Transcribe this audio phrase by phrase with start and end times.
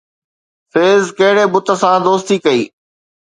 [0.71, 2.61] فيض ڪهڙي بت سان دوستي ڪئي؟